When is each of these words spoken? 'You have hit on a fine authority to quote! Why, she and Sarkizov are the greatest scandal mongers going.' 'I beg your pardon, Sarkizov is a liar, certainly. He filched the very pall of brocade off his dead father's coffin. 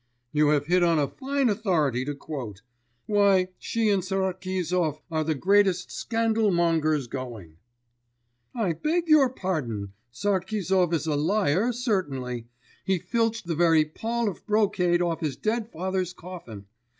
'You 0.31 0.47
have 0.47 0.65
hit 0.65 0.81
on 0.81 0.97
a 0.97 1.07
fine 1.07 1.47
authority 1.47 2.05
to 2.05 2.15
quote! 2.15 2.63
Why, 3.05 3.49
she 3.59 3.91
and 3.91 4.01
Sarkizov 4.03 4.99
are 5.11 5.23
the 5.23 5.35
greatest 5.35 5.91
scandal 5.91 6.49
mongers 6.49 7.05
going.' 7.05 7.57
'I 8.55 8.73
beg 8.81 9.07
your 9.07 9.29
pardon, 9.29 9.93
Sarkizov 10.11 10.91
is 10.91 11.05
a 11.05 11.15
liar, 11.15 11.71
certainly. 11.71 12.47
He 12.83 12.97
filched 12.97 13.45
the 13.45 13.53
very 13.53 13.85
pall 13.85 14.27
of 14.27 14.43
brocade 14.47 15.03
off 15.03 15.19
his 15.19 15.35
dead 15.37 15.69
father's 15.71 16.13
coffin. 16.13 16.65